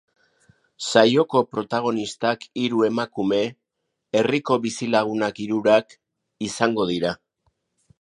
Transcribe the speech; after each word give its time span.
Saioko 0.91 1.41
protagonistak 1.55 2.47
hiru 2.63 2.81
emakume, 2.89 3.41
herriko 4.21 4.61
bizilagunak 4.67 5.45
hirurak, 5.45 5.97
izango 6.51 6.93
dira. 6.95 7.19